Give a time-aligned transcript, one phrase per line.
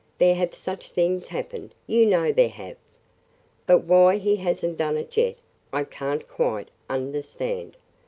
[0.17, 2.75] There have such things happened; you know there have.
[3.67, 5.35] But why he has n't done it yet
[5.71, 7.77] I can't quite understand.